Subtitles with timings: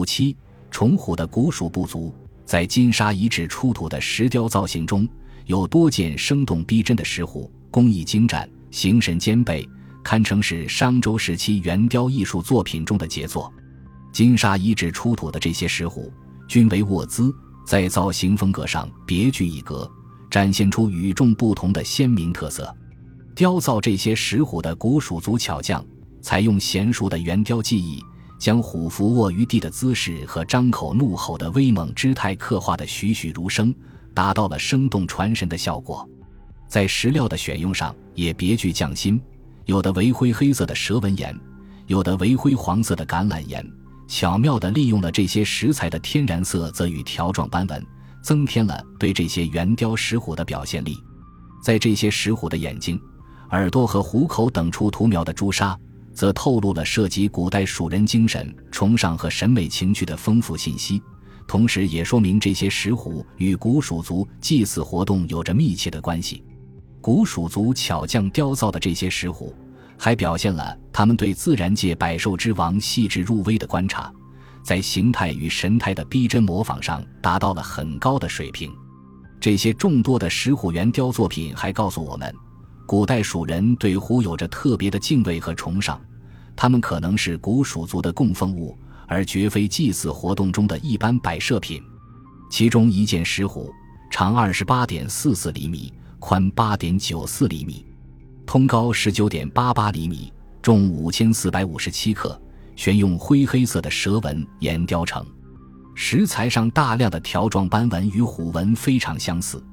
[0.00, 0.34] 五七
[0.70, 2.14] 重虎的古蜀部族，
[2.46, 5.06] 在金沙遗址出土的石雕造型中
[5.44, 9.68] 有多件生动逼真的石虎，工艺精湛，形神兼备，
[10.02, 13.52] 堪称是商周时期圆雕艺术作品中的杰作。
[14.10, 16.10] 金沙遗址出土的这些石虎
[16.48, 17.30] 均为卧姿，
[17.66, 19.86] 在造型风格上别具一格，
[20.30, 22.74] 展现出与众不同的鲜明特色。
[23.34, 25.84] 雕造这些石虎的古蜀族巧匠，
[26.22, 28.02] 采用娴熟的圆雕技艺，
[28.40, 33.72] 将虎伏卧于地的姿势和张口怒吼的威猛姿态刻画得栩栩如生，
[34.14, 36.08] 达到了生动传神的效果。
[36.66, 39.20] 在石料的选用上也别具匠心，
[39.66, 41.38] 有的为灰黑色的蛇纹岩，
[41.86, 43.64] 有的为灰黄色的橄榄岩。
[44.08, 47.86] 巧妙地利用了这些石材的天然色泽与条状斑纹，
[48.22, 50.96] 增添了对这些圆雕石虎的表现力。
[51.62, 52.98] 在这些石虎的眼睛、
[53.50, 55.78] 耳朵和虎口等处涂描的朱砂，
[56.20, 61.02] 则透露了涉及古代蜀人精神崇尚和审美情趣的丰富信息，
[61.48, 66.44] 同时也说明这些石虎与古蜀族祭祀活动有着密切的关系。
[67.00, 69.56] 古蜀族巧匠雕造的这些石虎。
[69.96, 74.12] 还表现了他们对自然界百兽之王细致入微的观察，
[74.62, 78.70] 在形态与神态的逼真模仿上达到了很高的水平。
[79.38, 82.34] 这些众多的石虎圆雕作品还告诉我们，
[82.86, 86.00] 古代蜀人对虎有着特别的敬畏和崇尚，
[86.60, 91.82] 它们可能是古蜀族的供奉物，而绝非祭祀活动中的一般摆设品。
[92.50, 93.72] 其中一件石虎，
[94.10, 97.86] 长二十八点四四厘米，宽八点九四厘米。
[98.44, 100.30] 通高十九点八八厘米，
[100.60, 102.38] 重五千四百五十七克，
[102.76, 105.24] 选用灰黑色的蛇纹岩雕成。
[105.94, 109.64] 石材上大量的条状斑纹与虎纹非常相似，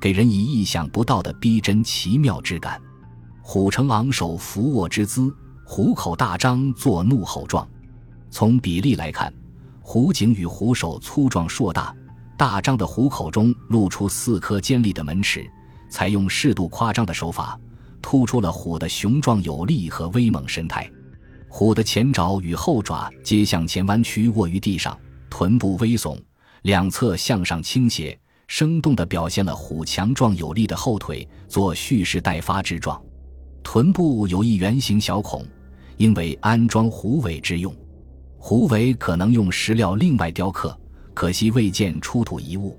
[0.00, 2.82] 给人以意想不到的逼真奇妙之感。
[3.42, 5.32] 虎呈昂首伏卧之姿，
[5.74, 7.66] 虎口大张作怒吼状。
[8.30, 9.32] 从比例来看，
[9.80, 11.96] 虎颈与虎首粗壮硕大，
[12.36, 15.50] 大张的虎口中露出四颗尖利的门齿，
[15.88, 17.58] 采用适度夸张的手法。
[18.02, 20.86] 突出了虎的雄壮有力和威猛神态，
[21.48, 24.94] 虎的前爪与后爪皆向前弯曲卧于地上，
[25.30, 26.20] 臀部微耸，
[26.64, 33.02] 两侧向上倾斜，生动地表现了虎强壮有力的后腿做蓄势待发之状。
[33.62, 35.46] 臀部有一圆形小孔，
[35.96, 37.74] 应为安装虎尾之用。
[38.38, 40.76] 虎尾可能用石料另外雕刻，
[41.14, 42.78] 可惜未见出土遗物。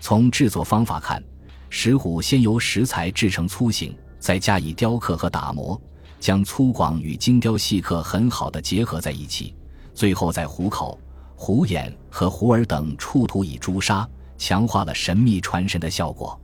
[0.00, 1.22] 从制作方法看，
[1.70, 3.94] 石虎先由石材制成粗形。
[4.18, 5.80] 再加以雕刻和打磨，
[6.18, 9.54] 将粗犷与精雕细刻很好的结合在一起，
[9.94, 10.98] 最后在虎口、
[11.36, 16.36] 虎眼和虎耳等处涂以朱砂，强化了神秘传神的效果。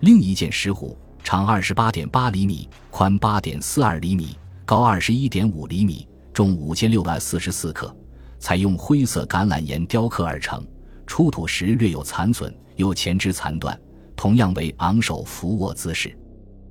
[0.00, 4.36] 另一件石虎，长二十八点八厘米，宽八点四二厘米，
[4.66, 7.96] 高二十一点五厘米，重五千六百四十四克，
[8.40, 10.66] 采用灰色橄榄岩雕刻而成，
[11.06, 13.80] 出土时略有残损，有前肢残断，
[14.16, 16.12] 同样为昂首伏卧姿势。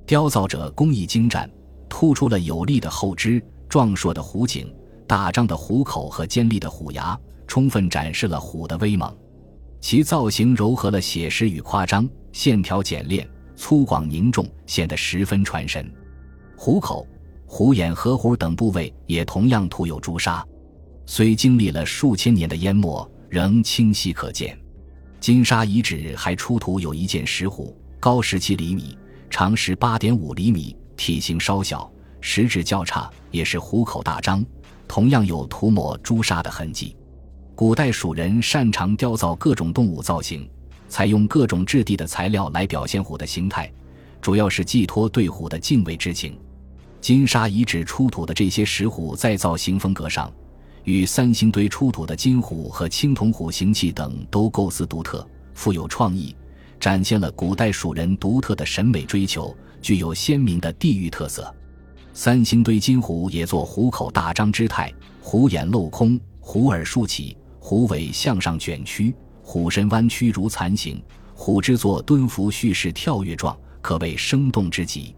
[0.04, 1.50] 雕造者工艺精湛，
[1.88, 4.70] 突出了有力的后肢、壮硕的虎颈、
[5.06, 9.10] 大张的虎口和尖利的虎牙，充分展示了虎的威猛。
[9.80, 13.26] 其造型糅合了写实与夸张，线条简练、
[13.56, 15.90] 粗犷凝重，显得十分传神。
[16.58, 17.06] 虎口、
[17.46, 20.44] 虎眼和虎等部位也同样涂有朱砂，
[21.06, 24.58] 虽经历了数千年的淹没，仍清晰可见。
[25.20, 28.98] 金沙遗址还出土有一件石虎，高十七厘米。
[29.28, 31.90] 长十八点五厘米，体型稍小，
[32.20, 34.44] 食指较差，也是虎口大张，
[34.86, 36.96] 同样有涂抹朱砂的痕迹。
[37.54, 40.48] 古代蜀人擅长雕造各种动物造型，
[40.88, 43.70] 采用各种质地的材料来表现虎的形态，
[44.22, 46.38] 主要是寄托对虎的敬畏之情。
[47.06, 50.28] 金沙遗址出土的这些石虎在造型风格上，
[50.82, 55.24] 与三星堆出土的金虎和青铜虎形器等都构思独特，
[55.54, 56.34] 富有创意。
[56.80, 61.54] 展现了古代蜀人独特的审美追求，具有鲜明的地域特色。
[62.12, 69.14] 三星堆金虎也作虎口大张之态，虎眼镂空，虎耳竖起，虎尾向上卷曲，
[69.44, 71.00] 虎身弯曲如蚕形，
[71.36, 75.14] 虎之作蹲伏蓄势跳跃状，可谓生动之极。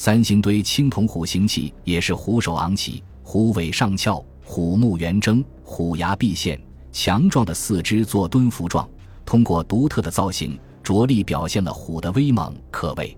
[0.00, 6.56] 三星堆青铜虎形器也是虎首昂起，虎尾上翘，虎目圆睁，虎牙毕现，
[6.92, 8.88] 强壮的四肢做蹲伏状，
[9.26, 10.56] 通过独特的造型。
[10.84, 13.14] 着力表现了虎的威猛可畏。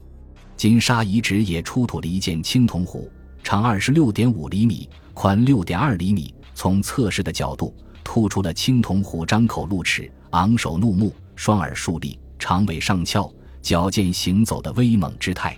[0.57, 3.13] 金沙遗址也出土了一件青铜虎，
[3.45, 6.35] 长二十六点五厘米，宽六点二厘米。
[6.55, 13.31] 从侧视的角度，突出了青铜虎张口露齿、昂首怒目、双耳竖立、长尾上翘、
[13.61, 15.55] 矫健行走的威猛之态。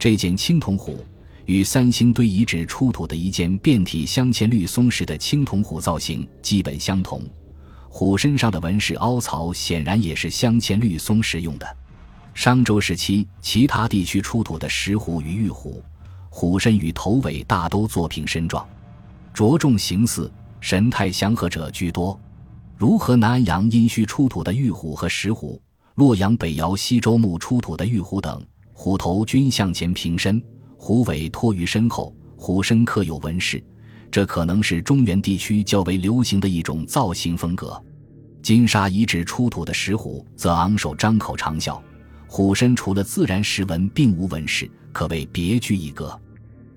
[0.00, 1.04] 这件青铜虎
[1.44, 7.22] 与三星堆遗址出土的一件遍体镶嵌绿松石的青铜虎造型基本相同，
[7.86, 11.76] 虎身上的纹饰凹槽显然也是镶嵌绿松石用的。
[12.32, 15.84] 商周时期其他地区出土的石虎与玉虎，
[16.30, 18.66] 虎身与头尾大都作平身状，
[19.34, 20.32] 着重形似，
[20.62, 22.18] 神态祥和者居多。
[22.74, 25.60] 如河南安阳殷墟出土的玉虎和石虎，
[25.96, 28.42] 洛阳北窑西周墓出土的玉虎等，
[28.82, 30.42] 虎头均向前平身，
[30.78, 33.62] 虎尾托于身后，虎身刻有纹饰。
[34.10, 37.78] 这可能是中原地区较为流行的一种造型风格。
[38.40, 41.78] 金沙遗址出土的石虎则昂首张口长啸，
[42.26, 46.18] 虎身除了自然石纹，并无纹饰，可谓别具一格。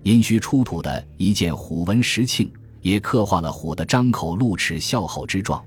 [0.02, 2.50] 殷墟出土的一件虎纹石磬，
[2.82, 5.64] 也刻画了虎的张口露齿笑吼之状，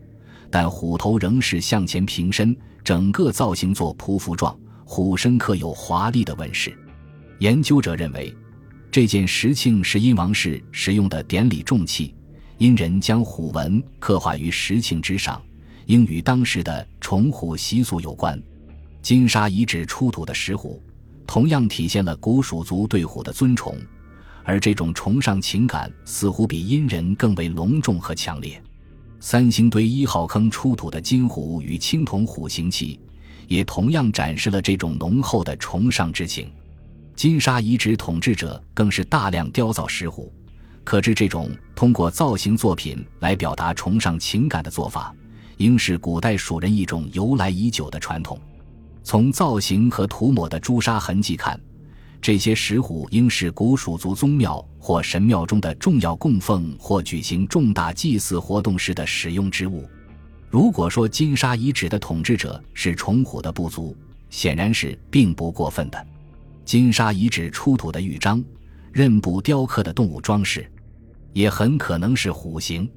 [0.50, 2.54] 但虎头仍是向前平伸，
[2.84, 4.54] 整个造型作匍匐状，
[4.86, 6.74] 虎身刻有华丽的纹饰。
[7.40, 8.34] 研究者认为。
[8.88, 12.14] 这件石磬是殷王室使用的典礼重器，
[12.56, 15.42] 殷人将虎纹刻画于石磬之上，
[15.84, 18.42] 应与当时的崇虎习俗有关。
[19.02, 20.82] 金沙遗址出土的石虎，
[21.26, 23.76] 同样体现了古蜀族对虎的尊崇，
[24.44, 28.58] 而这种崇尚情感似乎比殷人更为隆重和强烈。
[29.20, 32.98] 三星堆一号坑出土的金虎与青铜虎形器，
[33.46, 36.50] 也同样展示了这种浓厚的崇尚之情。
[37.14, 40.32] 金沙遗址统治者更是大量雕造石虎，
[40.84, 45.14] 可知这种通过造型作品来表达崇尚情感的做法，
[45.56, 48.38] 应是古代蜀人一种由来已久的传统。
[49.02, 51.58] 从造型和涂抹的朱砂痕迹看，
[52.20, 59.88] 这些石虎应是古蜀族宗庙或神庙中的重要供奉或举行重大祭祀活动时的使用之物。
[60.48, 63.96] 如果说金沙遗址的统治者是崇虎的部族，
[64.30, 66.06] 显然是并不过分的。
[66.64, 68.42] 金沙遗址出土的玉章，
[68.92, 70.70] 刃部雕刻的动物装饰，
[71.32, 72.88] 也很可能是虎形。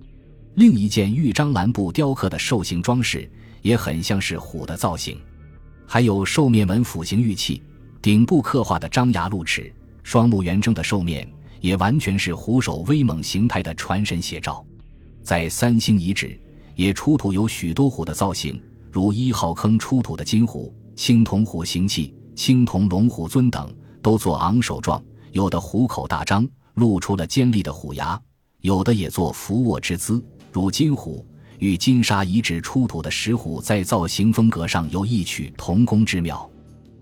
[0.55, 3.29] 另一件玉章蓝部雕刻的兽形装饰，
[3.61, 5.19] 也很像是虎的造型。
[5.85, 7.61] 还有兽面纹斧形玉器，
[8.01, 9.73] 顶部刻画的张牙露齿、
[10.03, 11.27] 双目圆睁的兽面，
[11.61, 14.65] 也完全是虎首威猛形态的传神写照。
[15.23, 16.39] 在三星遗址，
[16.79, 18.57] 也出土有许多虎的造型，
[18.89, 22.15] 如一号坑出土的金虎、青铜虎形器。
[22.37, 23.69] 青铜龙虎尊等
[24.01, 25.03] 都做昂首状，
[25.33, 28.17] 有的虎口大张，露出了尖利的虎牙；
[28.61, 30.23] 有的也做伏卧之姿，
[30.53, 31.25] 如金虎。
[31.57, 36.49] 与金沙遗址出土的石虎在造型风格上有异曲同工之妙。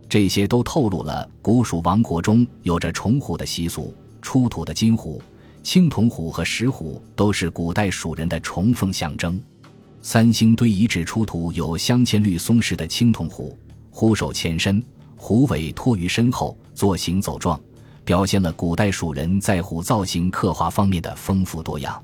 [0.10, 3.94] 这些都透露了古蜀王国中有着崇虎的习俗。
[4.24, 5.22] 出土的金虎、
[5.62, 9.40] 青铜虎和石虎都是古代蜀人的崇奉象征。
[10.10, 13.58] 三星堆遗址出土有镶嵌绿松石的青铜虎，
[13.90, 14.82] 虎首前身。
[15.18, 17.60] 虎尾托于身后，做行走状，
[18.06, 22.02] 表现了古代蜀人在虎造型刻画方面的丰富多样。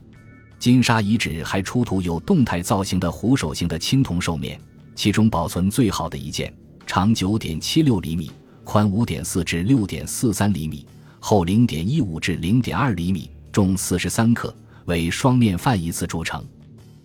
[0.59, 4.59] 金沙遗址还出土有动态造型的虎首形的青铜兽面，
[4.95, 6.53] 其中保存最好的一件，
[6.85, 8.29] 长九点七六厘米，
[8.65, 10.85] 宽五点四至六点四三厘米，
[11.21, 14.53] 厚零点一五至零点二厘米，重四十三克，
[14.87, 16.45] 为双面范一字铸成，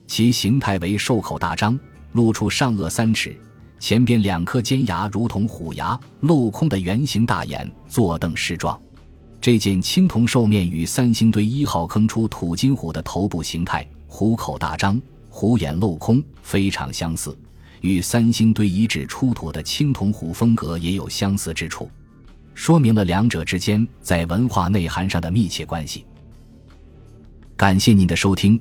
[0.09, 1.79] 其形态为兽口大张，
[2.13, 3.39] 露出上颚三尺。
[3.79, 8.81] 前边两颗尖牙如同虎牙，镂空的圆形大眼，坐瞪视状。
[9.41, 17.39] 这件青铜兽面与三星堆一号坑出土金虎的头部形态，虎口大张，虎眼镂空，非常相似，
[17.83, 21.88] 与三星堆遗址出土的青铜虎风格也有相似之处，
[22.55, 26.05] 说明了两者之间在文化内涵上的密切关系。
[27.57, 28.61] 感谢您的收听，